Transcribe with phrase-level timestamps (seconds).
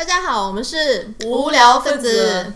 [0.00, 2.50] 大家好，我们是无聊分子。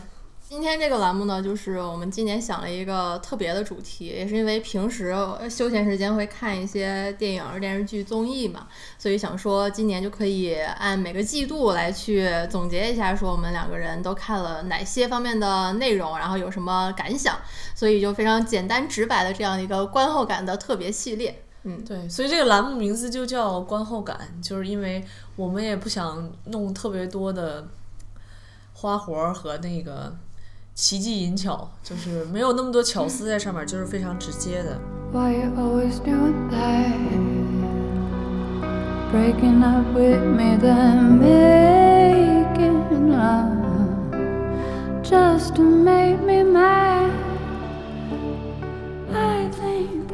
[0.49, 5.15] 今天这个栏目呢，就是我们今年想了一个特别的主题，也是因为平时
[5.51, 8.67] 休闲时间会看一些电影、电视剧、综艺嘛，
[8.99, 17.39] 所以想说今年就可以按每个季度来去总结一下，说我们两个人都看了哪些方面的内容，然后有什么感想，
[17.75, 21.43] 所以就非常简单直白的这样一个观后感的特别系列。
[21.65, 25.03] 嗯，对，所以这个栏目名字就叫观后感，就是因为
[25.35, 27.67] 我们也不想弄特别多的
[28.75, 30.15] 花活和那个
[30.75, 34.79] 奇技淫巧，就是没有那么多巧思在上面，就是非常直接的。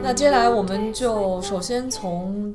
[0.03, 2.55] 那接下来我们就首先从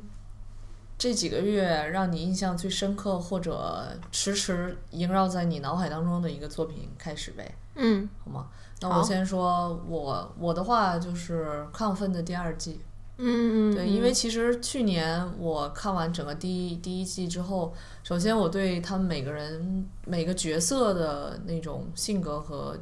[0.97, 7.55] 这几个月让你印象最深刻或者迟迟萦绕在你脑海当中的一个作品开始呗。
[7.75, 8.47] 嗯，好吗？
[8.81, 12.81] 那我先说，我我的话就是《亢奋》的第二季。
[13.17, 13.75] 嗯嗯。
[13.75, 17.73] 对，因为其实去年我看完整个第一第一季之后，
[18.03, 22.77] 首先我对他们每个人每个角色的那种性格和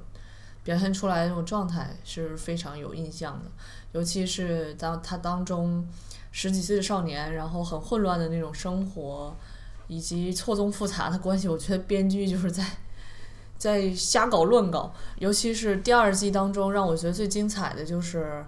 [0.63, 3.51] 表现出来那种状态是非常有印象的。
[3.91, 5.87] 尤其是当他当中
[6.31, 9.35] 十几岁的少年，然后很混乱的那种生活，
[9.87, 12.65] 以及错综复杂的关系，我觉得编剧就是在
[13.57, 14.91] 在瞎搞乱搞。
[15.19, 18.43] 尤其是第二季当中，让我觉得最精彩的就是，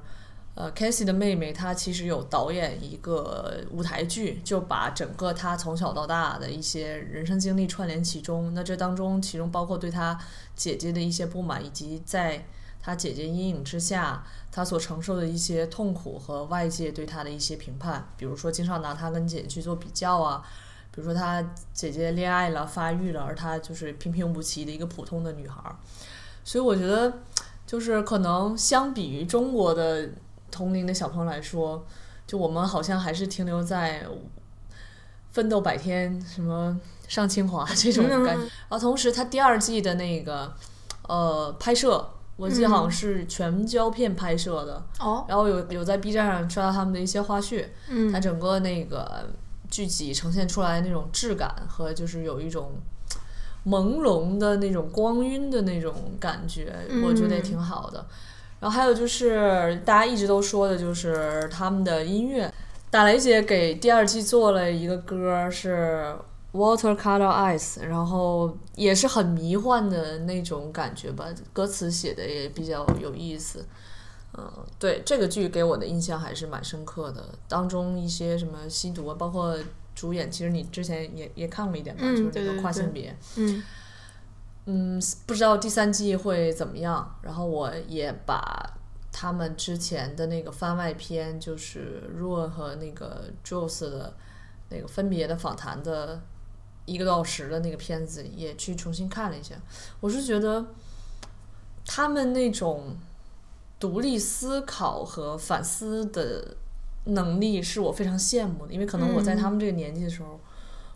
[0.55, 8.53] 呃 c a s e y 的妹妹她其实有导演一个舞台剧，就把整个她从小到大的一些人生经历串联其中。
[8.53, 10.19] 那这当中，其中包括对她
[10.55, 12.45] 姐姐的一些不满，以及在
[12.81, 14.23] 她姐姐阴影之下。
[14.51, 20.41] 她所承受的一些痛苦和外界对她的一些评判，比如说经常拿她跟姐姐去做比较啊，
[20.91, 25.75] 比如说她姐姐恋爱了、发育了，而她就是平平无奇的一个普通的女孩儿。
[26.45, 27.11] 所以我觉得，
[27.67, 30.11] 就是可能相比于中国的
[30.55, 31.85] 同龄的小朋友来说，
[32.25, 34.05] 就我们好像还是停留在
[35.31, 38.41] 奋斗百天、什么上清华这种感觉。
[38.41, 40.53] 然后同时，他第二季的那个
[41.07, 42.09] 呃拍摄。
[42.37, 44.83] 我记得好像是全胶片拍摄的，
[45.29, 47.65] 然后有有在 B 站上刷到他们的一些花絮，
[48.11, 49.29] 它整个那个
[49.71, 52.73] 剧集呈现出来那种质感和就是有一种
[53.67, 58.05] 朦胧的那种光晕的那种感觉，我觉得也挺好的。
[58.65, 62.51] 然后还有就是大家一直都说的就是他们的音乐，
[62.89, 66.15] 打雷姐给第二季做了一个歌是。
[66.51, 73.65] Watercolor eyes，然后也是很迷幻的那种感觉吧，歌词写的也比较有意思。
[74.37, 74.49] 嗯，
[74.79, 79.53] 对这个剧给我的印象还是蛮深刻的，当中一些什么吸毒啊，包括
[79.93, 83.13] 主演，其实你之前也也看过一点吧，就是那个跨性别。
[83.35, 83.57] 嗯。
[83.57, 83.63] 嗯，
[84.65, 87.17] 嗯不知道第三季会怎么样。
[87.21, 88.77] 然后我也把
[89.11, 94.13] 他们之前的那个番外篇，就是 Rue 和那个 Jules 的
[94.69, 96.21] 那个分别的访谈的。
[96.87, 99.55] 一个多小时的那个片子也去重新看了一下，
[100.01, 100.67] 我是觉得
[101.83, 102.95] 他们那种
[103.79, 106.55] 独立思考和反思的
[107.05, 110.39] 能力是我非常羡慕的，因为可能我在他们这个年纪的时候，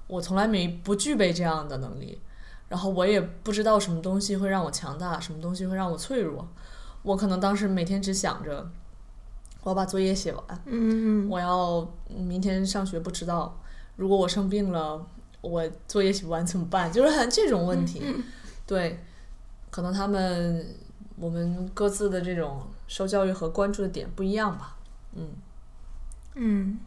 [0.05, 2.21] 我从来没不具备这样的能力，
[2.69, 6.47] 然后我也不知道什么东西会让我强大，什么东西会让我脆弱，
[7.03, 8.71] 我可能当时每天只想着
[9.63, 13.59] 我要把作业写完，嗯我要明天上学不迟到，
[13.97, 15.05] 如果我生病了。
[15.41, 16.91] 我作业写不完怎么办？
[16.91, 18.03] 就是很这种问题，
[18.67, 19.01] 对，
[19.69, 20.75] 可能他们
[21.15, 24.75] 我们各自的这种受教育和关注的点不一样吧，
[25.15, 25.29] 嗯
[26.35, 26.77] 嗯，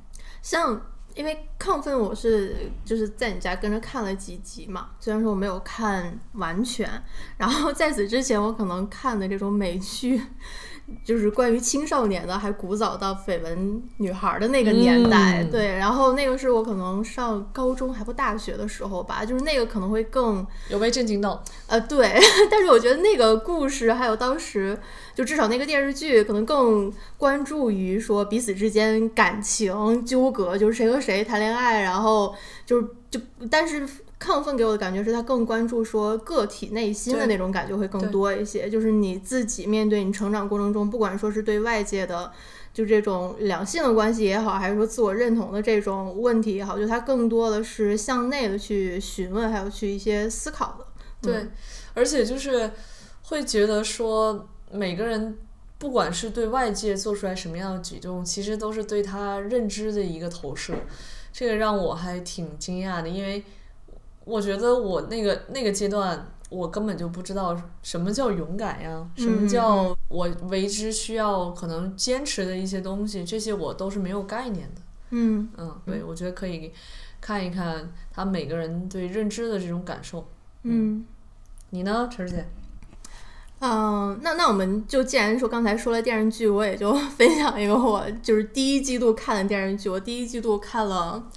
[0.43, 0.79] 像
[1.15, 6.89] 因为亢奋，我是就是在你家跟着看了几集嘛，虽然说我没有看完全，
[7.37, 10.21] 然后在此之前我可能看的这种美剧。
[11.05, 15.77] 就是关于青少年的，还古早到绯闻女孩的那个年代，对。
[15.79, 21.43] 然后那个是我可能上高中还不大学的时候吧，就是那个可能会更有被震惊到。
[21.69, 22.19] 呃，对。
[22.51, 24.79] 但是我觉得那个故事还有当时，
[25.15, 32.35] 就至少那个电视剧可能更关注于说彼此之间感情纠葛，就是谁和谁谈恋爱，然后
[32.67, 33.21] 就是就
[33.51, 33.89] 但是。
[34.23, 42.31] 亢奋给我的感觉是他更关注说个体内心的那种感觉会更多一些，就是你自己面对你成长过程中，不管说是对外界的，
[42.73, 50.87] 就这种两性的关系也好，还是说自我认同的这种问题也好，就他更多的是向内的去询问，还有去一些思考的。
[51.21, 51.49] 对，
[51.93, 52.71] 而且就是
[53.23, 55.39] 会觉得说每个人
[55.79, 60.75] 不管是对外界做出来什么样的举动，其实都是对他认知的一个投射，
[61.33, 63.45] 这个让我还挺惊讶的，因为。
[64.25, 74.81] 我觉得我那个那个阶段，我根本就不知道什么叫勇敢呀，什么叫我为之需要可能坚持的一些东西，这些我都是没有概念的。
[75.11, 76.73] 嗯嗯，对，我觉得可以
[77.21, 80.25] 看一看他每个人对认知的这种感受。
[80.63, 81.05] 嗯
[81.71, 82.47] 你呢，陈儿姐？
[83.65, 89.89] 嗯，那那我们就既然说刚才说了电视剧，我也就 分享一个我就是第一季度看的电视剧。
[89.89, 91.31] 我第一季度看了，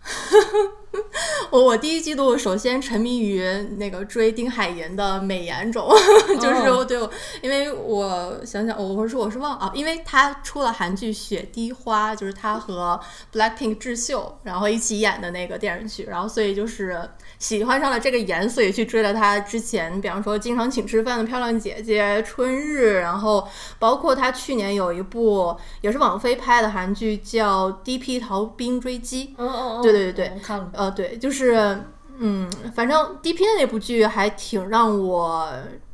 [0.00, 0.72] 呵呵
[1.50, 3.42] 我我第一季度首先沉迷于
[3.78, 5.88] 那个追丁海寅的美颜种，
[6.40, 7.10] 就是哦对我，
[7.42, 12.98] 因为我想想，我我是我是忘啊，因为他出了韩剧《雪滴花》，就是他和
[13.32, 17.00] Blackpink 智秀然后一起演的那个电视剧，然后所以就是
[17.38, 23.46] 喜欢上了这个颜，所以去追了他之前，比方说经常请吃饭的漂亮姐姐、春日，然后
[23.78, 30.70] 包括他去年有一部也是网飞拍的韩剧叫《DP 逃兵追击》，嗯嗯嗯，对对对对看了。
[30.72, 31.80] 呃，对，就是，
[32.18, 35.48] 嗯，反正 DP 的那部剧还挺让我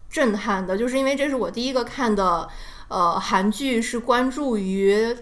[0.09, 2.49] 震撼的，就是因为这是我第一个看的，
[2.89, 5.17] 呃，韩剧是关注于。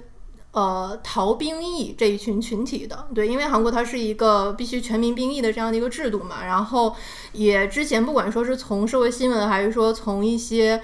[0.52, 6.92] 呃，逃兵役这一群群体的，对，因为韩国它是一个必须全民兵役的这样的一个制度嘛，然后
[7.30, 10.82] 也之前不管说是从社会新闻，还是说从一些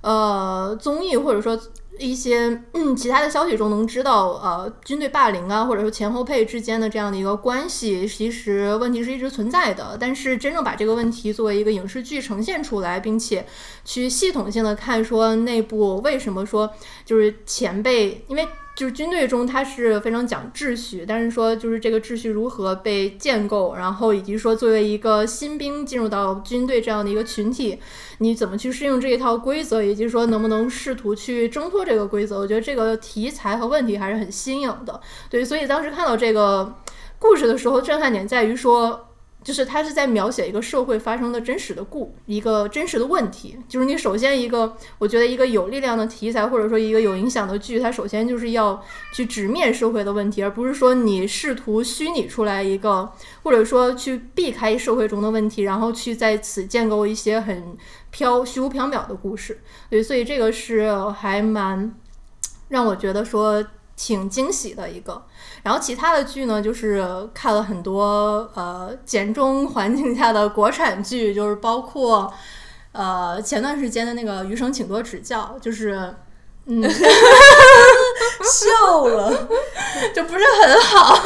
[0.00, 1.56] 呃综艺，或者说
[1.98, 9.96] 一些嗯其他的消息中能知道，呃，军队霸凌啊，或者说前后配之间的这样的一个关系，其实问题是一直存在的。
[9.98, 13.46] 但是真正把这个问题作为一个影视剧呈现出来，并且
[13.84, 16.70] 去系统性的看说内部为什么说
[17.04, 18.46] 就是前辈，因为。
[18.76, 27.78] 就是军队中，它是非常讲秩序，但是说就是这个秩序如何被建构，然后以及说作为一个新兵进入到军队这样的一个群体，
[28.18, 35.00] 你怎么去适应这一套规则，以及说能不能试图去挣脱这个规则，我觉得这个题材和问题还是很新颖的。
[35.30, 36.74] 对，所以当时看到这个
[37.18, 39.05] 故事的时候，震撼点在于说。
[39.46, 43.56] 就是他是在描写一个社会发生的真实的故，一个真实的问题。
[43.68, 48.82] 就是你首先一个，我觉得一个有力量的题材，或者说一个有影响的剧，它首先就是要
[49.14, 53.08] 去直面社会的问题，而不是说你试图虚拟出来一个，
[53.44, 57.76] 或者说去避开社会中的问题，然后去在此建构一些很
[58.10, 59.60] 飘虚无缥缈的故事。
[59.88, 61.94] 对，所以这个是还蛮
[62.66, 63.64] 让我觉得说
[63.96, 65.24] 挺惊喜的一个。
[65.62, 72.32] 然后其他的剧呢，就是看了很多呃简中环境下的国产剧，就是包括
[72.92, 76.14] 呃前段时间的那个《余生，请多指教》，就是
[76.68, 76.82] 嗯
[78.42, 79.48] 笑了，
[80.14, 81.16] 就不是很好。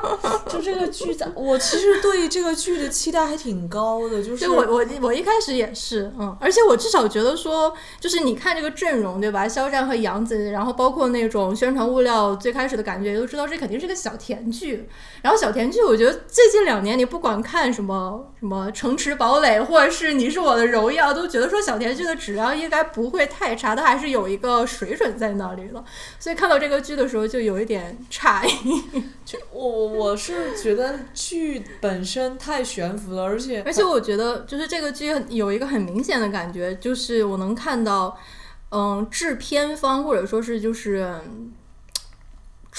[0.48, 1.26] 就这个剧咋？
[1.34, 9.46] 我其实对这个剧的期待还挺高的，就是对我我我一开始也是，嗯，而且我至少觉得说，就是你看这个阵容，对吧？
[9.46, 14.88] 肖战和杨紫，然后包括那种宣传物料，最开始的感觉都知道这肯定是个小甜剧。
[15.22, 25.84] 然后小甜剧，我觉得最近两年你不管看什么什么《城池堡垒》，或者是《你是我的荣耀》，都觉得说小甜剧的质量应该不会太差，它还是有一个水准在那里了。
[26.18, 29.02] 所以看到这个剧的时候，就有一点诧异。
[29.24, 38.18] 就我我我是觉得剧本身太悬浮了，而且而且我觉得，就是这个剧有一个很明显的感觉，就是我能看到，
[38.70, 41.14] 嗯，制片方或者说是就是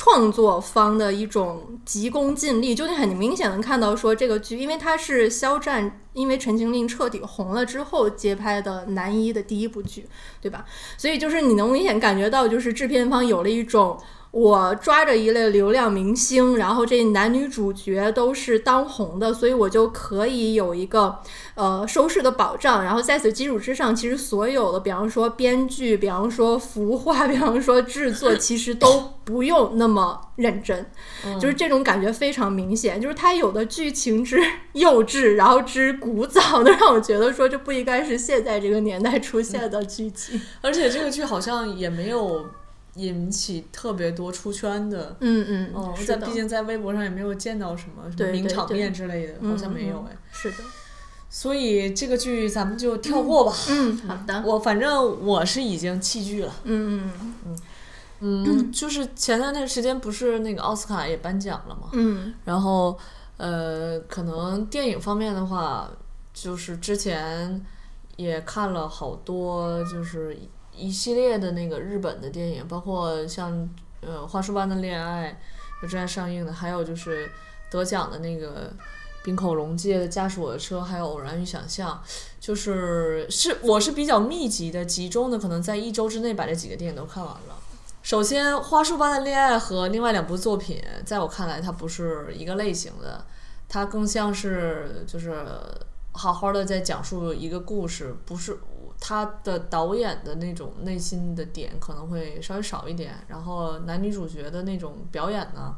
[0.03, 10.07] 创作方的一种急功近利，就你很明显能看到说这个剧，因为它是肖战因为《陈情令》彻底红了之后接拍的男一的第一部剧，
[10.41, 10.65] 对吧？
[10.97, 13.95] 所以就是你能明显感觉到，就是制片方有了一种。
[14.31, 21.17] 我抓着一类流量明星，然后这男女主角都是当红的，所以我就可以有一个
[21.55, 22.81] 呃收视的保障。
[22.81, 30.85] 然后在此基础之上，其实所有的，比方说编剧，比方说服化，比方说制作，其实都不用那么认真。
[31.37, 40.39] 就是这种感觉非常明显，就是它有的剧情之幼稚，然后之古早的，让我觉得说这不应该是现在这个年代出现的剧情。
[40.61, 42.45] 而且这个剧好像也没有。
[42.95, 50.17] 引起特别多出圈的，嗯嗯，哦，是的在毕竟在微博上也没有见到什么名场面之类的，好像没有嗯哎。
[50.31, 50.57] 是的，
[51.29, 53.53] 所以这个剧咱们就跳过吧。
[53.69, 56.53] 嗯，好的，我反正我是已经弃剧了。
[56.65, 62.97] 嗯嗯嗯，嗯 就是前段那时间不是那个奥斯卡也颁奖了嘛，嗯然后
[63.37, 65.89] 呃，可能电影方面的话，
[66.33, 67.65] 就是之前
[68.17, 70.37] 也看了好多，就是
[70.75, 73.69] 一系列的那个日本的电影，包括像
[74.01, 75.39] 呃《花束般的恋爱》
[75.81, 77.29] 就正在上映的，还有就是
[77.69, 78.71] 得奖的那个
[79.23, 82.01] 滨口龙介的《驾驶我的车》，还有《偶然与想象》，
[82.39, 87.55] 就是是我是比较密集的、集中的，可能在一周之内把这几个电影都看完了。
[88.03, 93.23] 首先，《花束般的恋爱》和另外两部作品，在我看来，它不是一个类型的。
[93.69, 95.45] 它更像是就是
[96.13, 98.59] 好好的在讲述一个故事，不是
[99.01, 105.75] 他的导演的那种内心的点可能会稍微少一点，然后男女主角的那种表演呢，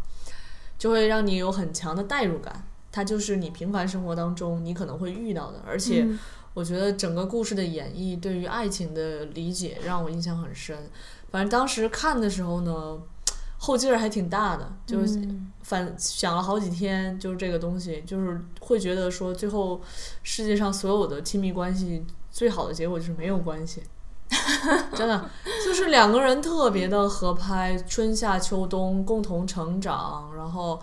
[0.77, 2.67] 就会让你有很强的代入感。
[2.91, 6.19] 它就是你平凡生活当中你可能会遇到的，而且嗯
[6.53, 10.77] 我觉得整个故事的演绎对于爱情的理解让我印象很深。
[11.31, 12.99] 反正当时看的时候呢，
[13.57, 19.81] 后劲儿还挺大的，就是嗯反想了好几天，就是这个东西，就是会觉得说，最后
[20.21, 23.83] 世界上所有的亲密关系最好的结果就是没有关系，
[24.93, 25.29] 真的
[25.65, 30.75] 就是两个人特别的合拍，春夏秋冬共同成长，然后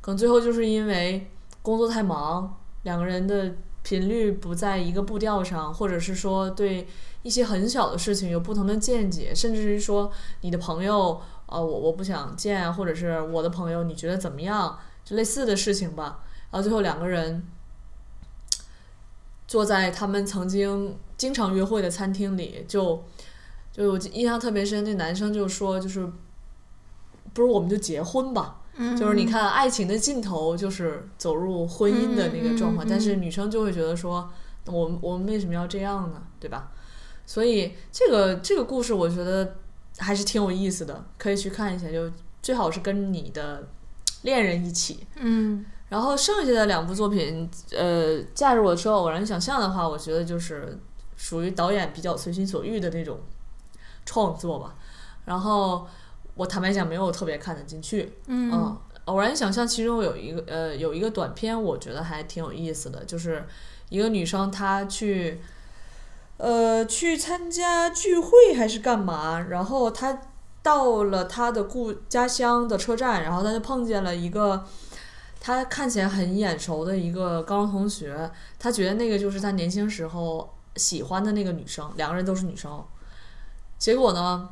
[0.00, 1.28] 可能最后就是因为
[1.62, 6.86] 工作太忙，两个人的频率不在一个步调上，或者是说对
[7.22, 11.20] 一些很小的事情有不同的见解，甚至是说你的朋友。
[11.46, 14.78] 呃，我我不想见啊，或者是我的朋友，你觉得怎么样？
[15.04, 16.20] 就类似的事情吧。
[16.50, 17.46] 然后最后两个人
[19.52, 23.04] 坐在他们曾经经常约会的餐厅里，就
[23.70, 26.10] 就我印象特别深，那男生就说，就是
[27.34, 28.62] 不如我们就结婚吧。
[28.76, 34.26] 嗯就是你看，爱情的尽头就是走入婚姻的那个状况，嗯嗯嗯但是女生就会觉得说，
[34.64, 36.22] 我们我们为什么要这样呢？
[36.40, 36.72] 对吧？
[37.26, 39.56] 所以这个这个故事，我觉得
[39.98, 41.90] 还是挺有意思的，可以去看一下。
[41.90, 43.68] 就最好是跟你的
[44.22, 45.06] 恋人一起。
[45.16, 50.78] 嗯然后剩下的两部作品，呃，《嫁入我的车》《偶然想象》的话，我觉得就是
[51.18, 53.20] 属于导演比较随心所欲的那种
[54.06, 54.74] 创作吧。
[55.26, 55.86] 然后
[56.34, 58.10] 我坦白讲，没有特别看得进去。
[58.26, 63.44] 嗯嗯，偶然想象其中有一个呃有一个短片，我觉得还挺有意思的，就是
[63.90, 65.42] 一个女生她去
[66.38, 70.22] 呃去参加聚会还是干嘛，然后她
[70.62, 74.64] 到了她的故家乡的车站，然后她就碰见了一个。
[75.44, 78.30] 他看起来很眼熟的一个高中同学，
[78.60, 82.80] 他觉得那个就是他年轻时候喜欢的那个女生，两个人都是女生。
[83.76, 84.48] 结果呢，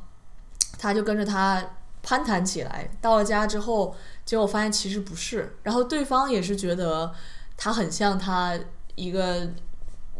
[0.77, 1.65] 他就跟着他
[2.03, 2.91] 攀谈起来。
[3.01, 3.95] 到了家之后，
[4.25, 7.15] 结果发现其实不是，然后对方也是觉得
[7.57, 8.59] 他很像他
[8.97, 9.49] 一个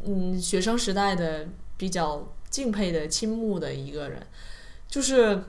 [0.05, 4.25] 嗯学生时代的比较敬佩的、倾慕的一个人，
[4.87, 5.43] 就是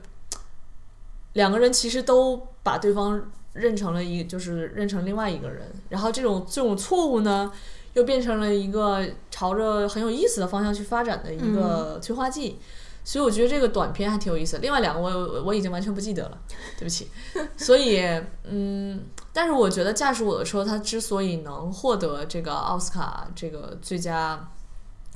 [1.34, 7.52] 两个人其实都把对方认成了一，就是认成另外一个人，然后这种这种错误呢，
[7.94, 12.58] 又变成了一个朝着很有意思的方向去发展的一个催化剂。
[13.04, 14.58] 所以我觉得这个短片还挺有意思。
[14.58, 16.38] 另外两个我我已经完全不记得了，
[16.78, 17.08] 对不起。
[17.58, 18.00] 所以
[18.44, 24.48] 嗯，但是我觉得《驾驶我的车》它之所以能获得这个奥斯卡这个最佳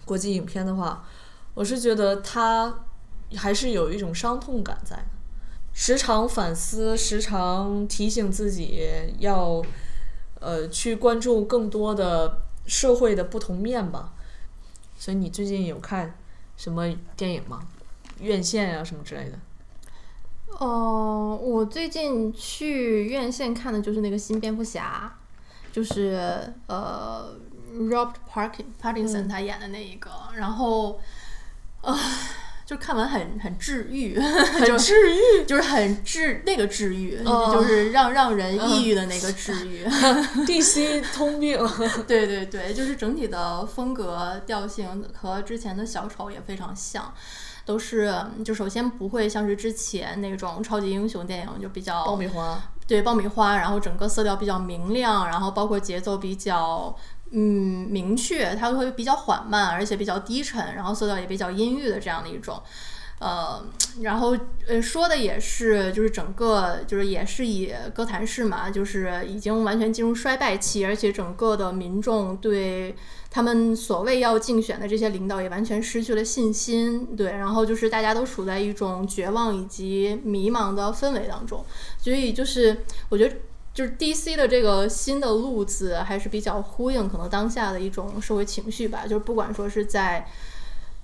[0.05, 1.07] 国际影片的话，
[1.55, 2.81] 我是觉得它
[3.37, 5.07] 还是有一种伤痛感在的，
[5.79, 8.83] 时常反思，时常提醒自己
[9.19, 9.63] 要
[10.41, 14.15] 呃去关注更多的社会的不同面吧。
[14.99, 16.17] 所以你最近有看
[16.57, 17.69] 什么电影吗？
[18.21, 19.39] 院线啊什么之类的？
[20.59, 25.15] 哦，我最近去院线看的就是那个新蝙蝠侠，
[25.71, 27.37] 就是呃
[27.75, 30.99] ，Robert Parkin Pattinson 他演的那一个，然后
[31.83, 31.95] 呃，
[32.67, 35.45] 就看完很很治愈，很 治愈。
[35.47, 39.87] 就是很治那个治愈，哦就是让让人抑郁的那个治愈。
[40.45, 41.57] 地心通病。
[42.09, 47.15] 对对对，就是整体的风格调性和之前的小丑也非常像，
[47.65, 48.13] 都是
[48.45, 56.97] 就首先不会像是之前那种超级英雄电影就比较爆米花，对爆米花，然后整个色调比较明亮，然后包括节奏比较
[57.31, 62.63] 嗯明确，它会比较缓慢，而且比较低沉，然后色调也比较阴郁的这样的一种。
[63.19, 63.65] 呃，
[64.03, 64.37] 然后
[64.69, 72.95] 呃说的也是，就是整个就是也是以哥谭市嘛，就是已经完全进入衰败期，而且整个的民众对
[73.31, 81.65] 他们所谓要竞选的这些领导也完全失去了信心，对，然后就是大家都处在一种绝望以及迷茫的氛围当中，
[81.99, 83.35] 所以就是我觉得。
[83.77, 90.27] 就是 DC 的这个新的路子还是比较呼应可能当下的一种社会情绪吧，就是不管说是在，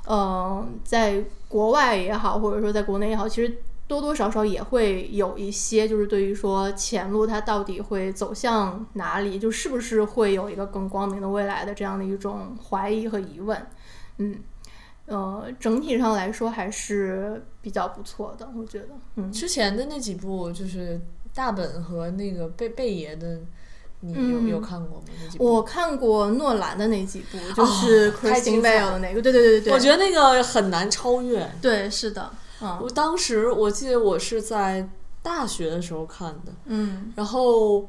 [0.09, 13.67] 嗯、在国外也好，或者说在国内也好，其实多多少少也会有一些，就是对于说前路它到底会走向哪里，就是不是会有一个更光明的未来的这样的一种怀疑和疑问，
[14.17, 14.41] 嗯。
[15.07, 20.99] 呃，整体上来说还是比较不错的，我觉得，嗯，之前的那几部就是
[21.35, 23.41] 大本和那个贝贝爷的，
[24.01, 24.49] 你有、嗯。
[24.49, 25.05] 有看过吗？
[25.23, 25.45] 那几部？
[25.45, 31.51] 我看过诺兰的那几部，就是哦太 Christine 精彩 Bale 的那个，对对对对对，我觉得那个很难超越。
[31.61, 32.79] 对，是的，嗯。
[32.83, 34.89] 我当时我记得我是在
[35.23, 37.13] 大学的时候看的，嗯。
[37.17, 37.89] 然后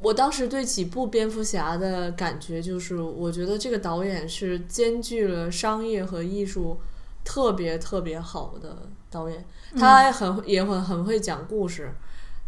[0.00, 6.80] 我当时对几部蝙蝠侠的感觉就是，我觉得这个导演是兼具了商业和艺术
[7.24, 9.44] 特别特别好的导演，
[9.76, 11.92] 他很也很很会讲故事，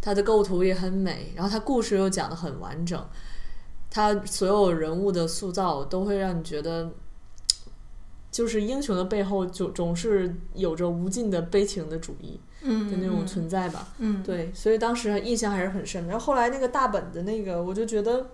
[0.01, 3.05] 他的构图也很美，然后他故事又讲得很完整，
[3.91, 6.91] 他所有人物的塑造都会让你觉得。
[8.33, 13.89] 就是英雄的背后，就总是有着无尽的悲情的主义嗯的那种存在吧。
[13.99, 16.11] 嗯，对，所以当时印象还是很深的。
[16.11, 18.29] 然后后来那个大本的那个，我就觉得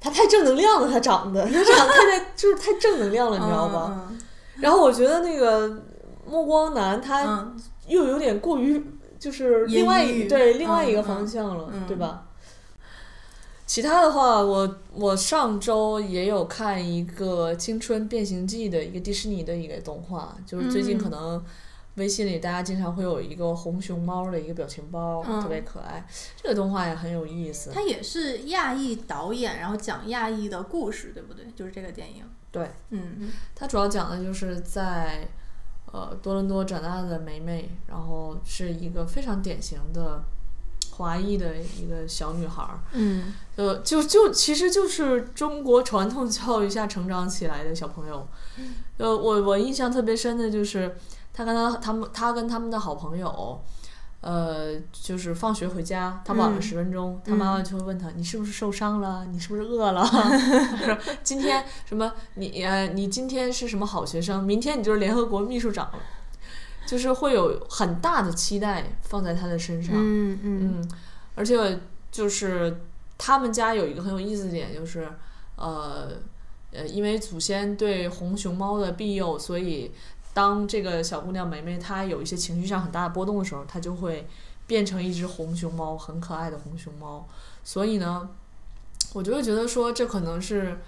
[0.00, 4.08] 他太正能量了，他长得， 他长得太太就是太正能量了，你知道吧？
[4.10, 4.18] 嗯？
[4.56, 5.80] 然后我觉得那个
[6.26, 8.84] 目光男他嗯又有点过于
[9.18, 12.26] 就是另外郁一对另外一个嗯方向了，嗯对吧？
[13.66, 21.44] 其他的话，我我上周也有看一个《青春变形记》的一个迪士尼的一个动画，就是最近可嗯能
[21.96, 26.06] 微信里大家经常会有一个红熊猫的一个表情包，嗯特别可爱。
[26.36, 27.70] 这个动画也很有意思。
[27.74, 31.44] 它也是亚裔导演，然后讲亚裔的故事，对不对？
[31.56, 32.22] 就是这个电影。
[32.52, 35.26] 对，嗯它主要讲的就是在
[35.96, 40.22] 呃多伦多长大的梅梅，然后是一个非常典型的
[40.90, 42.78] 华裔的一个小女孩儿。
[42.92, 48.28] 嗯呃，就就其实就是中国传统教育下成长起来的小朋友。
[48.98, 50.94] 呃，我我印象特别深的就是
[51.32, 53.62] 她跟她他们她跟他们的好朋友，
[54.28, 59.24] 呃，就是放学回家，他晚了嗯十分钟，他妈妈就会问他：“你是不是受伤了？
[59.30, 60.04] 你是不是饿了？”
[60.84, 62.12] 说今天什么？
[62.34, 64.42] 你呃，你今天是什么好学生？
[64.42, 65.98] 明天你就是联合国秘书长了。
[66.88, 69.94] 就是会有很大的期待放在他的身上。
[69.96, 70.90] 嗯嗯嗯，
[71.36, 71.78] 而且
[72.10, 72.80] 就是
[73.16, 75.08] 他们家有一个很有意思的点，就是
[75.56, 76.08] 呃
[76.72, 79.92] 呃，因为祖先对红熊猫的庇佑，所以
[80.36, 84.28] 当这个小姑娘梅梅她有一些情绪上很大的波动的时候，她就会
[84.66, 87.26] 变成一只红熊猫，很可爱的红熊猫。
[87.64, 88.28] 所以呢，
[89.14, 90.78] 我就会觉得说，这可能是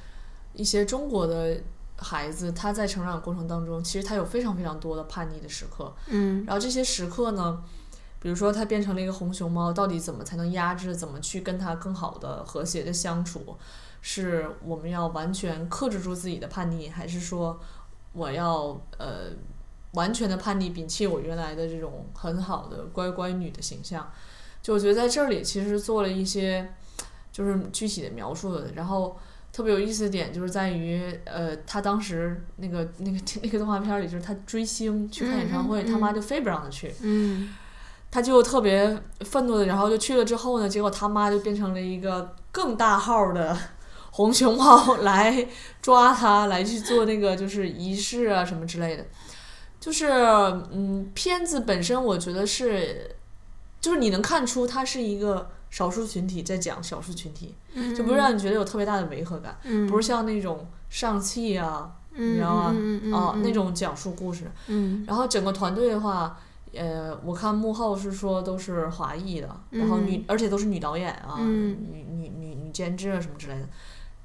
[0.52, 1.58] 一些中国的。
[2.00, 7.61] 孩子他在成长过程当中，其实他有非常非常多的叛逆的时刻，嗯然后这些时刻呢，
[8.20, 10.94] 比如说它变成了一个红熊猫，到底怎么才能压制？
[10.94, 13.56] 怎么去跟它更好的和谐的相处？
[14.00, 17.58] 是我们要完全克制住自己的叛逆，还是说
[18.12, 19.31] 我要呃
[19.92, 24.11] 完全的叛逆，摒弃我原来的这种很好的乖乖女的形象？
[24.62, 26.73] 就我觉得在这里其实做了一些
[27.33, 29.16] 就是具体的描述的，然后。
[29.51, 37.55] 特别有意思的点就是在于，呃，他当时那个那个那个动画片儿里，就是他追星去看演唱会，嗯嗯嗯他妈就非不让他去，嗯
[38.11, 43.57] 他就特别愤怒的，然后就去了之后呢，结果他妈就变成了一个更大号的
[44.18, 45.46] 红熊猫 来
[45.81, 49.07] 抓他，来去做那个就是仪式啊什么之类的。
[49.78, 50.09] 就是
[50.72, 53.14] 嗯，片子本身我觉得是，
[53.81, 64.50] 就是你能看出它是一个少数群体在讲少数群体，嗯，就不是让你觉得有特别大的违和感，嗯不是像那种上汽啊你知道吗嗯嗯啊嗯那种讲述故事。
[64.66, 66.37] 嗯然后整个团队的话，
[66.74, 73.68] 呃，我看幕后是说都是华裔的，然后女，而且都是女导演啊，嗯女女女女监制啊什么之类的。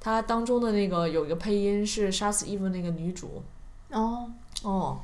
[0.04, 3.42] 它当中的那个有一个配音是杀死伊芙那个女主
[3.90, 4.30] 哦
[4.62, 5.00] 哦，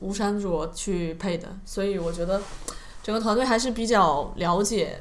[0.00, 2.38] 吴山卓去配的，所以我觉得
[3.02, 5.00] 整个团队还是比较了解。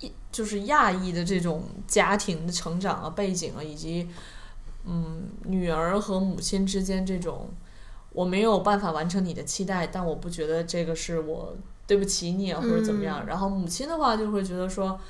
[0.00, 4.06] 一就是亚裔的这种家庭的成长啊、背景啊，以及
[4.84, 7.48] 嗯女儿和母亲之间这种
[8.12, 13.24] 我没有办法完成你的期待，但我不觉得这个是我对不起你啊，或者怎么样。
[13.24, 15.00] 嗯然后母亲的话就会觉得说，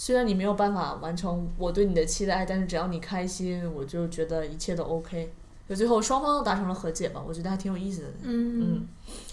[0.00, 5.34] 虽然你没有办法完成我对你的期待，但是只要你开心，我就觉得一切都 OK。
[5.68, 8.08] 就最后双方都达成了和解吧，我觉得还挺有意思的。
[8.22, 8.88] 嗯嗯，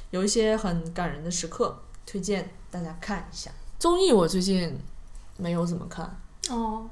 [0.09, 3.51] 有一些很感人的时刻，推荐大家看一下。
[3.77, 4.75] 综艺我最近
[5.37, 6.89] 没有怎么看，哦，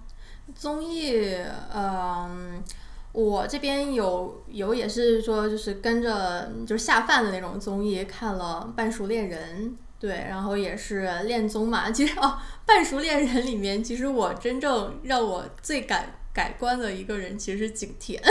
[0.54, 1.36] 综艺，
[1.74, 2.64] 嗯，
[3.12, 9.72] 我这边有有也是说，就是跟着就是下饭的那种综艺看了《半熟恋人》，
[10.04, 11.90] 对，然后也是恋综嘛。
[11.90, 12.24] 其实哦，
[12.66, 18.22] 《半熟恋人》里面，其实我真正让我最感改观的一个人，其实是景甜。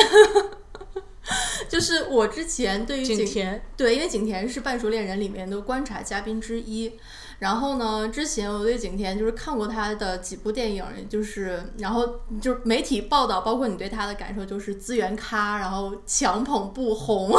[1.72, 6.92] 就是我之前对于景景甜，对，因为景甜是《半熟恋人》里面的观察嘉宾之一。
[7.38, 17.32] 然后呢，之前我对景甜就是看过她的几部电影，就是然后就是媒体报道，包括你对她的感受，就是资源咖，然后强捧不红，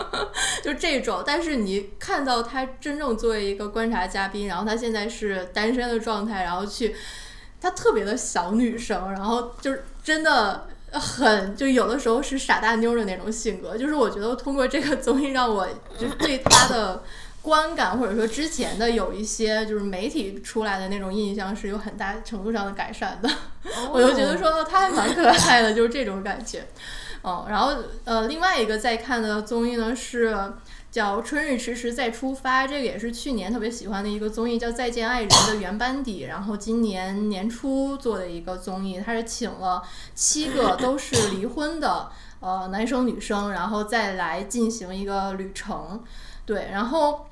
[0.64, 1.22] 就这种。
[1.26, 6.96] 但是你看到她真正作为一个观察嘉宾，然后她现在是单身的状态，然后去，
[7.60, 10.68] 她特别的小女生，然后就是真的。
[10.98, 15.66] 很就有的时候是傻大妞的那种性格，就是我觉得通过这个综艺让我
[15.98, 17.02] 就是对他的
[17.42, 23.28] 观感或者说之前的有一些就是媒体出来的那种印象是有很大程度上的改善的，
[23.92, 26.64] 我就觉得说他还蛮可爱的，就是这种感觉。
[27.22, 30.36] 嗯，然后呃，另外一个在看的综艺呢是
[30.94, 39.82] 叫《春日迟迟再出发》，这个也是去年特别喜欢的一个综艺，叫《再见爱人》的原班底，然后今年年初做的一个综艺，它是请了
[40.14, 46.00] 七个都是离婚的呃男生女生，然后再来进行一个旅程，
[46.46, 47.26] 对，然后。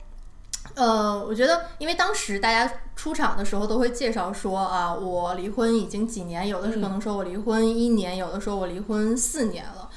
[0.74, 9.90] 呃，我觉得，因为当时大家出场的时候都会介绍说啊，我离婚已经几年，有的是可能说我离婚一年，有的说我离婚四年了。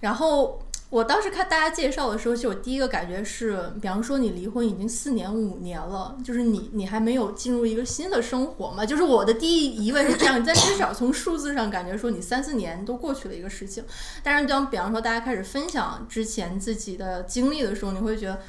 [0.00, 0.60] 然后
[0.92, 8.84] 我当时看大家介绍的时候，其实我第一个感觉是，比方说你离婚已经四年五年了，就是你你还没有进入一个新的生活嘛？
[8.84, 13.82] 就是我的第一疑问是这样，但至少从数字上感觉说你三四年都过去了一个事情。
[14.22, 18.42] 但是当比方说大家开始分享之前自己的经历的时候，你会觉得，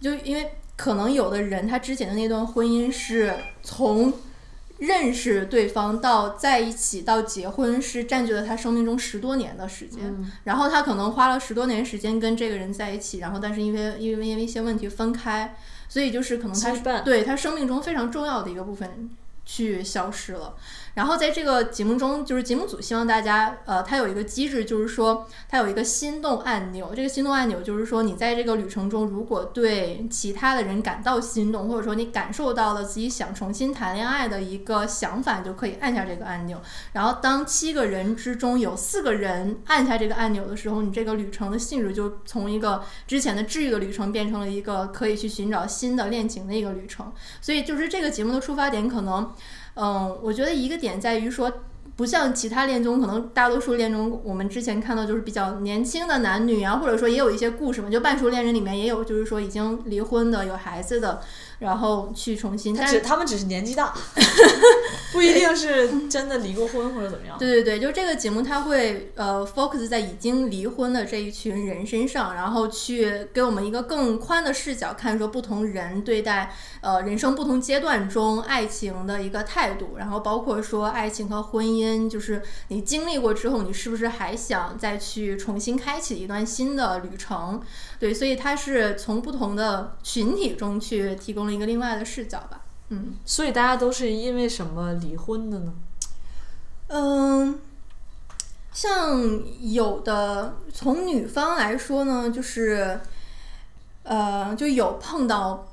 [0.00, 0.52] 就因为。
[0.78, 4.12] 可能有的人，他之前的那段婚姻是从
[4.78, 10.14] 认识对方到在一起到结婚，是占据了他生命中十多年的时间。
[10.44, 15.56] 然后他可能花了十多年时间跟这个人在一起，然后但是因为因为因为一些问题分开，
[15.88, 19.08] 所以就是可能他对他生命中非常重要的一个部分
[19.44, 20.54] 去消失了。
[20.96, 26.94] 然后在这个节目中，就是节目组希望大家，呃，它有一个机制，就是说它有一个心动按钮。
[26.96, 36.58] 这个心动按钮就是说，你在这个旅程中，如果对其他的人感到心动，或者说你感受到了自己想重新谈恋爱的一个想法，就可以按下这个按钮。
[36.94, 47.12] 然后当七个人之中有四个人按下这个按钮的时候，你这个旅程的性质就从一个之前的治愈的旅程变成了一个可以去寻找新的恋情的一个旅程。
[47.42, 49.30] 所以就是这个节目的出发点可能。
[49.76, 51.52] 嗯，我觉得一个点在于说，
[51.96, 61.20] 不像其他恋综，可能大多数恋综我们之前看到就是比较年轻的男女啊，或者说也有一些故事嘛，就半熟恋人里面也有，就是说已经离婚的、有孩子的。
[61.58, 63.94] 然后去重新，但是他们只是年纪大，
[65.12, 67.38] 不一定是真的离过婚或者怎么样。
[67.38, 87.62] 对对对，就这个节目，它会呃 focus 在已经离婚的这一群人身上，然后去给我们一个更宽的视角，看说不同人对待呃人生不同阶段中爱情的一个态度，然后包括说爱情和婚姻，就是你经历过之后，你是不是还想再去重新开启一段新的旅程？
[87.98, 92.60] 对，所以它是从不同的群体中去提供了一个另外的视角吧。
[92.88, 95.74] 嗯，所以大家都是因为什么离婚的呢？
[96.88, 97.58] 嗯，
[98.72, 103.00] 像有的从女方来说呢，就是
[104.02, 105.66] 呃，就有碰到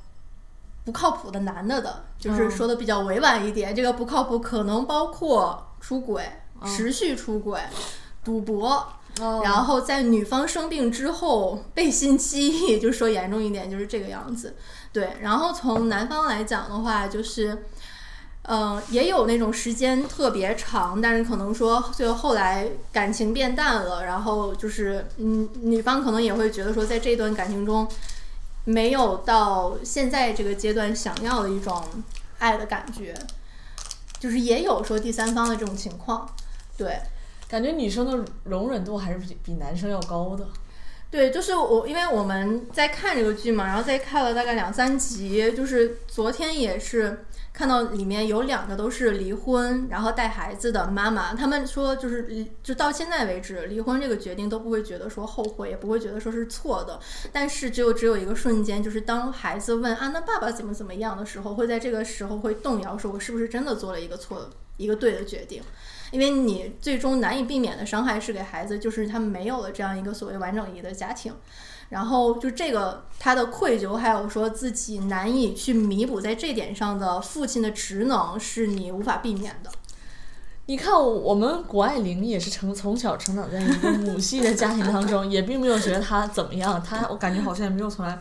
[0.85, 6.27] 不靠谱的男的的，就是说的比较委婉一点，这个不靠谱可能包括出轨、
[6.65, 7.59] 持续出轨、
[8.23, 8.87] 赌博。
[9.43, 14.55] 然后在女方生病之后背信弃义，就说严重一点就是这个样子。
[14.91, 17.65] 对，然后从男方来讲的话，就是，
[18.43, 27.87] 嗯，也有那种时间特别长，但是可能说最后后来感情变淡了，然后就是，嗯，女方可能也会觉得说，在这段感情中
[28.65, 31.83] 没有到现在这个阶段想要的一种
[32.39, 33.13] 爱的感觉，
[34.19, 36.27] 就是也有说第三方的这种情况，
[36.77, 36.99] 对。
[37.53, 40.43] 感觉女生的容忍度还是比比男生要高的。
[41.11, 56.99] 对，就是我，因为我们在看这个剧嘛，然后再看了大概两三集，就是昨天也是看到里面有两个都是离婚，然后带孩子的妈妈，他们说就是就到现在为止，离婚这个决定都不会觉得说后悔，也不会觉得说是错的，
[57.31, 65.61] 但是只有只有一个瞬间，就是当孩子问啊那爸爸怎么怎么样的时候，会在这个时候会动摇，说我是不是真的做了一个错一个对的决定。
[66.13, 71.33] 因为你最终难以避免的伤害是给孩子，就是他们没有了这样一个所谓完整一的家庭，
[71.89, 79.71] 然后就这个他的愧疚，还有说自己难以去弥补在这点上的父亲的职能，是你无法避免的。
[80.67, 88.19] 你看，我们谷爱凌也是成从小成长在一个母系的家庭当中，也并没有觉得他怎么样，他我感觉好像也没有从来，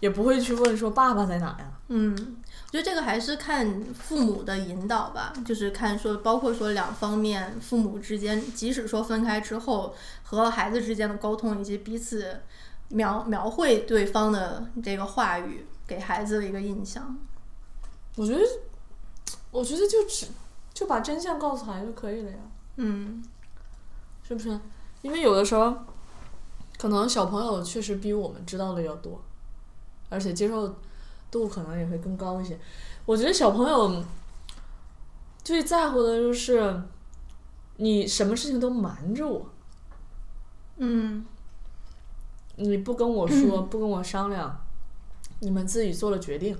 [0.00, 1.70] 也不会去问说爸爸在哪呀。
[1.88, 2.36] 嗯。
[2.72, 12.40] 我觉得这个还是看父母的引导吧，就是看说，包括说两方面父母之间，即使说分开之后，和孩子之间的沟通，以及彼此
[12.88, 17.14] 描描绘对方的这个话语，给孩子的一个印象。
[18.16, 18.40] 我觉得，
[19.50, 20.28] 我觉得就只
[20.72, 22.38] 就把真相告诉孩子就可以了呀。
[22.76, 23.22] 嗯，
[24.26, 24.58] 是不是？
[25.02, 25.76] 因为有的时候，
[26.78, 29.20] 可能小朋友确实比我们知道的要多，
[30.08, 30.74] 而且接受。
[31.32, 32.56] 度可能也会更高一些。
[33.04, 34.04] 我觉得小朋友
[35.42, 36.80] 最在乎的就是
[37.78, 39.50] 你什么事情都瞒着我。
[40.76, 41.26] 嗯。
[42.56, 44.60] 你不跟我说，不跟我商量，
[45.40, 46.56] 你们自己做了决定。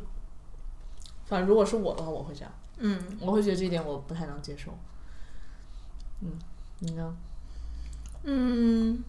[1.26, 4.72] 反正如果是我的话，我会这样，嗯我会觉得这一点我不太能接受。
[6.22, 6.32] 嗯，
[6.78, 7.14] 你呢？
[8.24, 9.04] 嗯，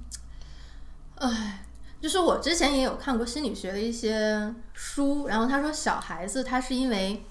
[1.15, 1.65] 唉，
[2.03, 7.23] 就是我之前也有看过心理学的一些书，然后他说小孩子他是因为。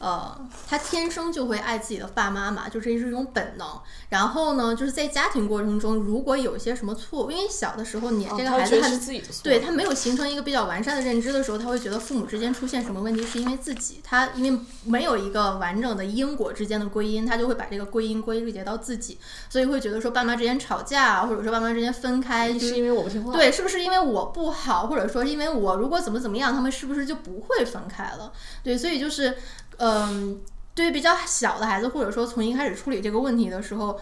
[0.00, 3.68] 呃，他天生就会爱自己的爸妈嘛，就这是一种本能。
[4.08, 19.18] 然后呢，就是在家庭过程中，如果有一些什么错误，因为小的时候你这个孩子还是自己的错，对他没有形成一个比较完善的认知的时候，他会觉得父母之间出现什么问题是因为自己，他因为没有一个完整的因果之间的归因，他就会把这个归因归结到自己，
[19.50, 23.34] 所以会觉得说爸妈之间吵架，或者说爸妈之间分开，就是因为我不听话。
[23.34, 28.32] 对，是不是因为我不好，或者说是因为我如果怎么怎么样，他们是不是就不会分开了？
[28.64, 29.36] 对，所以就是，
[29.80, 30.40] 嗯，
[30.74, 33.98] 对于比较小的孩子，或者说从一开始处理这个问题的时候，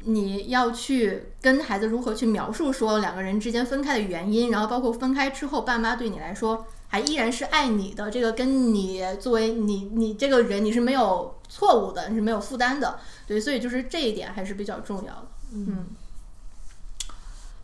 [0.00, 15.86] 你要去跟孩子如何去描述说两个人之间分开的原因，然后包括分开之后，爸妈对你来说还依然是爱你的，这个跟你作为你你这个人你是没有错误的，你是没有负担的，对，所以就是这一点还是比较重要的，嗯。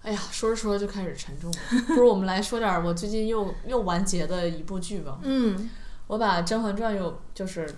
[0.03, 1.57] 哎呀，说着说着就开始沉重了。
[1.87, 5.19] 不如我们来说点儿我最近又又完结的一部剧吧。
[5.23, 5.71] 嗯，
[6.07, 7.69] 我把《甄嬛传》又就是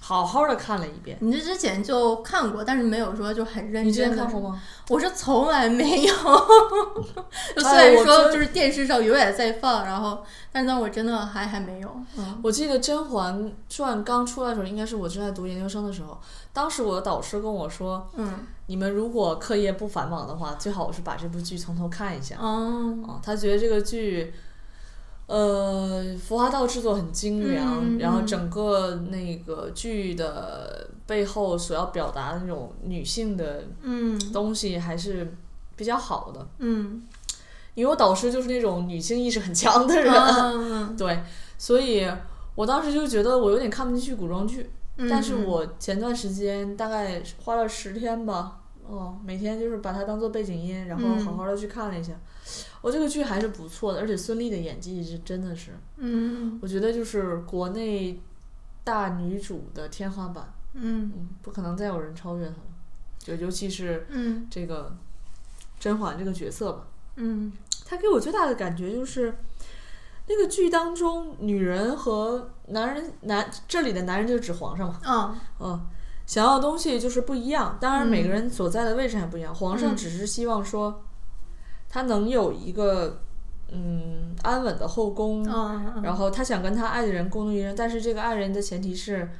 [0.00, 1.16] 好好的看了一遍。
[1.20, 4.00] 你这之前就看过，但是没有说就很认你之。
[4.00, 4.62] 前看过吗？
[4.90, 6.14] 我是从来没有。
[7.56, 11.90] 就虽然说就是电视上永远在放，然后，但是呢我真的还还没有。
[12.16, 16.20] 嗯我记得《甄嬛传》刚出来的时候，应该是我正在读研究生的时候。
[16.52, 22.36] 当时我的导师跟我说，嗯你们如果课业不繁忙的话，最好是把这部剧从头看一下。
[22.38, 24.32] 哦啊，他觉得这个剧，
[25.26, 35.34] 呃，服化道制作很精良，嗯然后嗯整个那个剧的背后所要表达的那种女性的嗯东西还是
[35.76, 36.46] 比较好的。
[36.58, 37.02] 嗯
[37.74, 41.22] 因为我导师就是那种女性意识很强的人，嗯 对，
[41.58, 42.06] 所以
[42.54, 44.70] 我当时就觉得我有点看不进去古装剧。
[44.96, 52.12] 嗯，但是我前段时间大概花了十天吧，哦，每天就是把它当做背景音，然后嗯好好的去看了一下。
[52.80, 58.20] 我这个剧还是不错的，而且孙俪的演技是真的是，嗯我觉得就是国内
[58.82, 62.58] 大女主的天花板，嗯嗯，不可能再有人超越她了。
[63.18, 64.94] 就尤其是嗯这个
[65.80, 67.52] 甄嬛这个角色吧，嗯
[67.86, 69.36] 她给我最大的感觉就是。
[70.26, 75.86] 那个剧当中，女人和男人，男这里的男人就是指皇上嘛，嗯嗯，
[76.24, 77.76] 想要的东西就是不一样。
[77.78, 79.54] 当然，每个嗯人所在的位置还不一样。
[79.54, 81.04] 皇上嗯只是希望说，
[81.94, 83.20] 他能有一个
[83.68, 89.30] 嗯安稳的后宫，嗯，然后他想跟他爱的人共度一生，但是这个爱人的前提是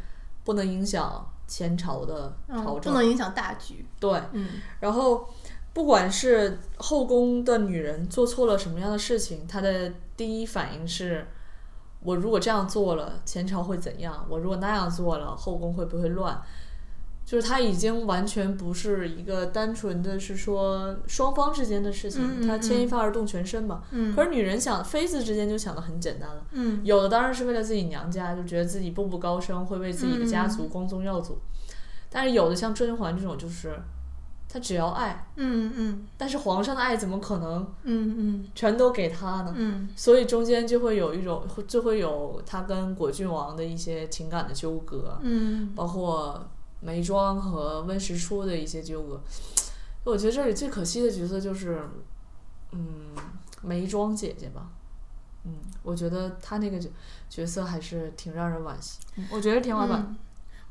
[0.45, 2.95] 不能影响前朝的朝政。
[2.95, 3.85] 能影响大局。
[3.99, 5.29] 对，嗯然后
[5.73, 11.27] 不管是后宫的女人做错了什么样的事情，她的第一反应是。
[12.07, 14.27] 我如果这样做了，前朝会怎样？
[14.29, 16.39] 我如果那样做了，后宫会不会乱？
[17.25, 23.83] 就是她已经完全不是一个单纯的是说双方之间的事情，嗯嗯她牵一发而动全身嘛。
[23.91, 24.15] 嗯。
[24.15, 26.81] 可是女人想，妃子之间就想的很简单了，嗯。
[26.85, 31.39] 有的当然是为了自己娘家，就觉得自己步步高升，会为自己的家族嗯光宗耀祖。
[32.11, 33.75] 但是有的像甄嬛这种，就是
[34.49, 36.07] 她只要爱，嗯嗯。
[36.17, 38.49] 但是皇上的爱怎么可能嗯嗯。
[38.55, 39.53] 全都给她呢？
[39.57, 39.89] 嗯？
[39.97, 45.73] 所以中间就会有一种，就会有她跟果郡王的一些情感的纠葛，嗯。
[45.75, 46.49] 包括
[46.85, 49.21] 眉庄和温实初的一些纠葛。
[50.05, 51.83] 我觉得这里最可惜的角色就是，
[52.73, 53.15] 嗯，
[53.63, 54.69] 眉庄姐姐吧。
[55.45, 56.91] 嗯，我觉得她那个角
[57.31, 58.99] 角色还是挺让人惋惜。
[59.17, 60.01] 嗯我觉得是天花板。
[60.01, 60.17] 嗯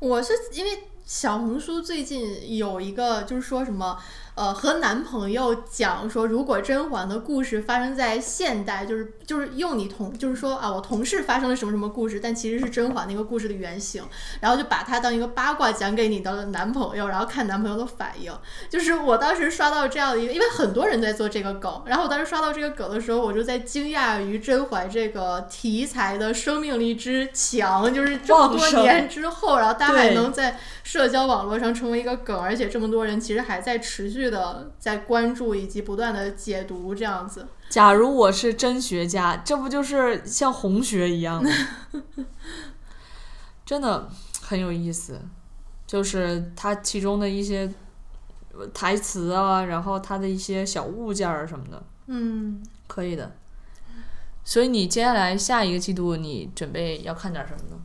[0.00, 0.70] 我是因为
[1.04, 3.98] 小红书最近有一个就是说什么，
[4.36, 14.02] 呃，和男朋友讲说，如果甄嬛的故事发生在现代，就是就是用你同就是说啊，我同事发生了什么什么故事，但其实是甄嬛那个故事的原型，
[14.40, 18.32] 然后就把它当一个八卦讲给你的男朋友，然后看男朋友的反应。
[18.70, 30.58] 就是我当时刷到这样的一个，因为很多人在做这个梗，然后我当时刷到这个梗的时候，我就在惊讶于甄嬛这个题材的生命力之强，就是这么多年之后，然后大家还能在
[30.94, 37.48] 社交网络上成为一个梗，而且这么多人其实还在持续的在关注以及不断的解读这样子。
[37.68, 41.50] 假如我是真学家，这不就是像红学一样吗？
[43.66, 44.08] 真的
[44.40, 45.20] 很有意思，
[45.84, 47.68] 就是它其中的一些
[48.52, 53.32] 呃台词啊，然后它的一些小物件儿什么的，嗯，可以的。
[54.44, 57.82] 所以你接下来下一个季度你准备要看点什么呢？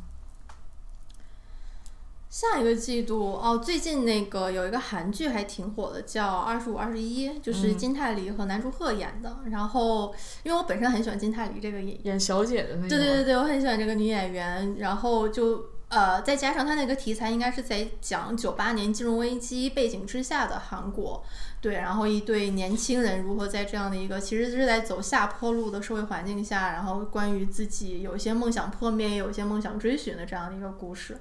[2.30, 9.40] 下一个季度哦，最近那个有一个韩剧还挺火的，叫《二十五二十一》，就是嗯金泰梨和南柱赫演的。
[9.50, 10.14] 然后，
[10.44, 12.88] 因为我本身很喜欢金泰梨这个演演小姐的那个。
[12.88, 21.24] 对对对对，我很喜欢这个女演员，然后就呃，再加上她那个题材应该是在讲九八年金融危机背景之下的韩国，
[21.60, 31.18] 对，然后一对年轻人如何在这样的一个其实是在走下坡路的社会环境下，然后关于自己有一些梦想破灭，也有一些梦想追寻的这样的一个故事。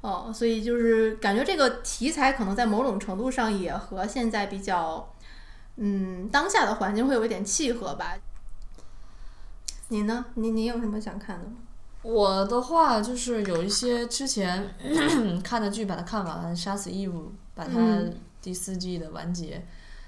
[0.00, 5.12] 哦，所以就是感觉这个题材可能在某种程度上也和现在比较，
[5.76, 8.16] 嗯，当下的环境会有一点契合吧。
[9.88, 10.24] 你呢？
[10.34, 11.56] 你你有什么想看的吗？
[12.02, 14.74] 我的话就是有一些之前
[15.44, 17.18] 看的剧，把它看完，《杀死伊芙》
[17.54, 19.66] 把它嗯第四季的完结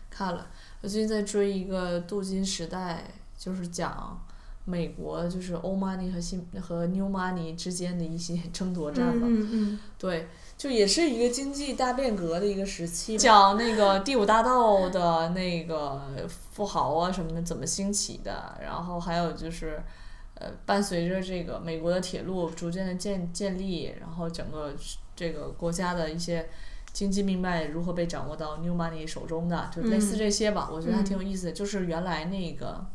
[0.09, 0.47] 看了。
[0.81, 3.05] 我最近在追一个《镀金时代》，
[3.45, 4.19] 就是讲
[4.65, 9.27] 美国就是 old money 和新和 new money 之间的一些争夺战嘛。
[9.29, 19.83] 嗯嗯对，就也是一个经济大变革的一个时期，讲那个第五大道的那个富豪啊什么的怎么兴起的，然后还有就是，
[20.35, 24.73] 呃，伴随着这个美国的铁路逐渐的建建立，然后整个
[25.17, 26.49] 这个国家的一些
[26.93, 31.53] 经济命脉如何被掌握到 New Money 手中的，就类似嗯这些吧，我觉得还挺有意思的。
[31.53, 32.87] 就是原来那个。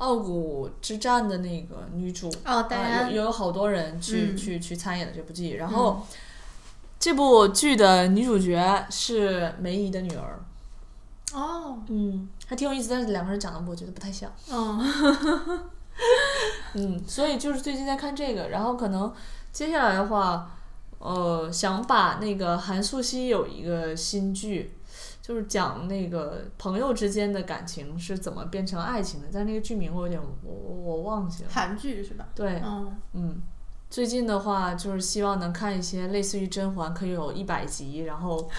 [0.00, 4.36] 傲骨之战的那个女主，啊，安有有好多人去、嗯。
[4.36, 6.06] 去去参演的这部剧，然后、
[6.98, 10.40] 这部剧的女主角是梅姨的女儿，
[11.34, 14.80] 哦，嗯，还挺有意思，但是两个人长得我觉得不太像，嗯
[16.74, 19.12] 嗯，所以就是最近在看这个，然后可能
[19.52, 20.50] 接下来的话，
[20.98, 24.72] 呃，想把那个韩素汐有一个新剧。
[25.30, 31.48] 就是讲那个朋友之间的感情是怎么变成爱情的，但那个剧名我有点我我我忘记了。
[31.52, 32.26] 韩剧是吧？
[32.34, 33.40] 对，嗯嗯，
[33.88, 38.50] 最近的话就是希望能看一些类似于《甄嬛》，可以有一百集，然后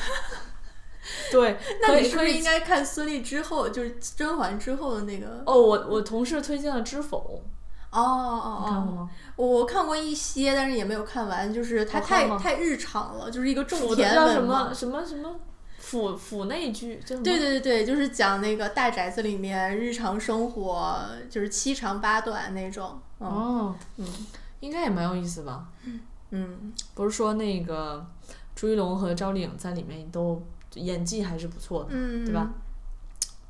[1.30, 5.44] 对， 那你是不是应该看孙俪之后，就是甄嬛之后的那个？
[5.46, 7.44] 哦，我我同事推荐了《知否
[7.92, 9.10] 哦哦》，哦？
[9.36, 14.74] 我我看过一些，但是也没有看完，就是它太太日常了，就是一个种田的什么。
[14.74, 15.36] 什么什么
[15.92, 17.02] 府府内剧？
[17.06, 22.98] 对对对对，就是讲那个大宅子里面日常生活，就是七长八短那种。
[23.20, 24.06] 嗯哦，嗯
[24.62, 25.68] 应该也蛮有意思吧？
[26.30, 28.06] 嗯不是说那个
[28.56, 30.42] 朱一龙和赵丽颖在里面都
[30.76, 32.50] 演技还是不错的，嗯，对吧？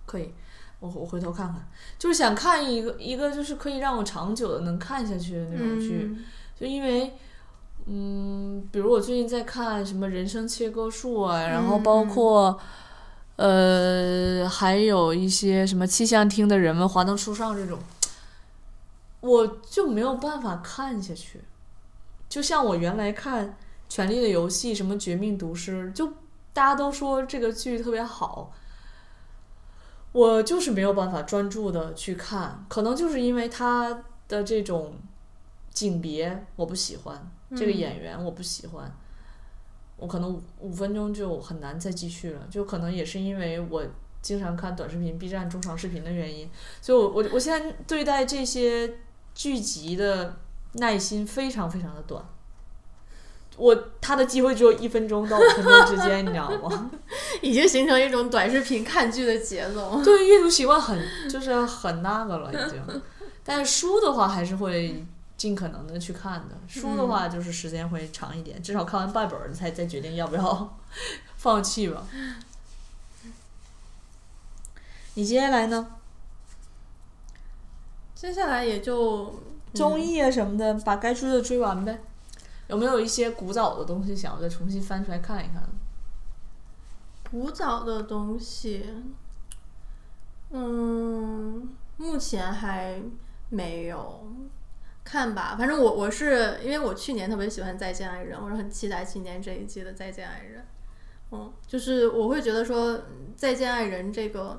[0.07, 0.33] 可以，
[0.79, 1.67] 我我回头看看，
[1.99, 6.25] 就是想看一个一个就是可以让我长久的能看下去的那种剧，嗯
[6.59, 7.13] 就因为。
[7.85, 12.59] 嗯，比如我最近在看什么《人生切割术》啊，然后包嗯括，
[13.35, 17.79] 呃，还有一些什么气象厅的人们华灯初上这种，
[19.21, 21.41] 我就没有办法看下去。
[22.29, 23.49] 就像我原来看
[23.89, 26.07] 《权力的游戏》什么《绝命毒师》，就
[26.53, 28.53] 大家都说这个剧特别好，
[30.13, 34.93] 我就是没有办法专注的去看，可能就是因为它的这种
[35.71, 38.91] 景别我不喜欢，这个嗯演员我不喜欢，
[39.97, 43.83] 我可能五五分钟就很难再继续了，就可能也是因为我
[44.21, 46.49] 经常看短视频、B 站中长视频的原因，
[46.81, 48.97] 所以我我我现在对待这些
[49.33, 50.37] 剧集的
[50.73, 52.23] 耐心非常非常的短。
[53.57, 56.89] 我他的机会只有一分钟到五分钟之间，你知道吗？
[57.41, 60.01] 已经形成一种短视频看剧的节奏。
[60.05, 60.97] 对阅读习惯很
[61.29, 63.01] 就是很那个了已经，
[63.43, 65.05] 但是书的话还是会
[65.41, 66.55] 尽可能的去看的。
[66.67, 70.77] 书的话就是时间会长一点，至少看完半本儿才再决定要不要
[71.35, 72.05] 放弃吧。
[75.15, 75.95] 你接下来呢？
[78.13, 79.33] 接下来也就
[79.73, 81.99] 综艺啊什么的，把该追的追完呗。
[82.67, 85.63] 有没有一些古早的东西想要再重新翻出来看一看？
[87.31, 88.85] 古早的东西，
[90.51, 93.01] 嗯，目前还
[93.49, 94.23] 没有
[95.03, 95.55] 看吧。
[95.57, 100.61] 反正我我是因为我去年特别喜欢《再见爱人》，我是很期待今年这一季的《再见爱人》。
[101.31, 102.97] 嗯，就是我会觉得说，
[103.35, 104.57] 《再见爱人》这个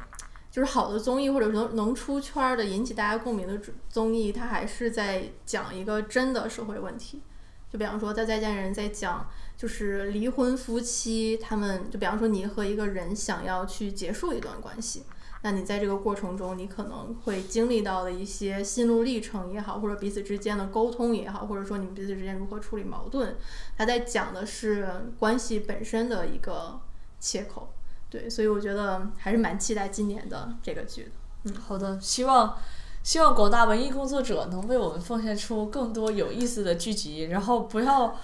[0.51, 7.23] 就是好的综艺，或者能能出圈的、引起大家共鸣的综艺，它还是在讲一个真的社会问题。
[7.71, 9.27] 就比方说，在《再见爱人》在讲
[9.57, 15.05] 就是离婚夫妻，他们就比方说你和一个人想要去结束一段关系，
[15.43, 23.35] 那你在这个过程中，你可能会经历到的一些心路历程也好，或者彼此之间的沟通也好，或者说你们彼此之间如何处理矛盾，
[23.77, 24.89] 他在讲的是
[25.19, 26.81] 关系本身的一个
[27.19, 27.73] 切口。
[28.09, 31.11] 对，所以我觉得还是蛮期待今年的这个剧的。
[31.45, 32.57] 嗯好的，希望
[33.03, 38.17] 希望广大文艺工作者能为我们奉献出更多有意思的剧集，然后不要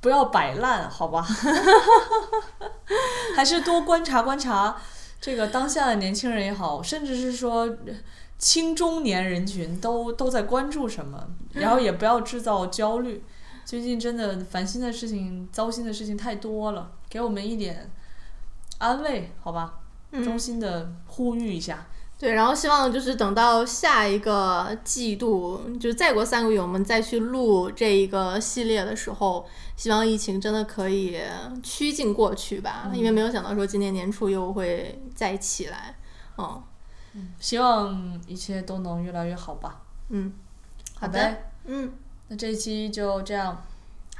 [0.00, 1.22] 不要摆烂，好吧？
[3.36, 4.76] 还是多观察观察
[5.20, 7.76] 这个当下的年轻人也好，甚至是说
[8.38, 13.22] 青中年人群都都在关注什么，然后也不要制造焦虑。
[13.66, 17.90] 最近真的烦心的事情、糟心的事情太多了，给我们一点
[18.78, 19.74] 安慰，好吧？
[20.24, 21.86] 衷心的呼吁一下。
[22.20, 31.18] 对，然后希望就是等到下一个季度，就再过三个月，我们再去录这一个系列的时候，希望疫情真的可以
[31.62, 35.96] 趋近过去吧，因为没有想到说今年年初又会再起来，
[36.36, 36.62] 嗯，
[37.38, 39.80] 希望一切都能越来越好吧。
[40.10, 40.30] 嗯，
[40.96, 41.90] 好的，嗯，
[42.28, 43.64] 那这一期就这样。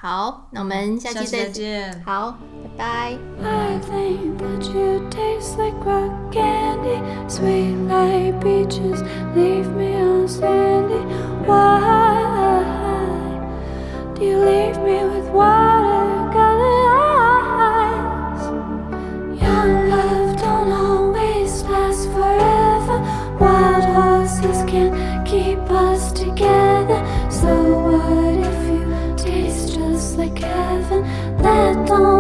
[0.03, 2.03] 好，那我们下期再见。
[2.07, 2.39] 好，
[2.79, 3.47] 拜拜。
[3.47, 9.03] I think that you taste like rock candy, sweet like peaches,
[9.37, 11.05] leave me on sandy.
[11.47, 11.77] Why
[14.15, 16.89] do you leave me with watercolor
[17.69, 18.43] eyes?
[19.39, 20.20] Young love
[31.51, 32.20] de ton